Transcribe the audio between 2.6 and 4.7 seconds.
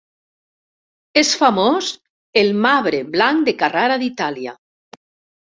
marbre blanc de Carrara d'Itàlia.